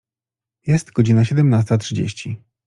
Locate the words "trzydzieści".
1.77-2.37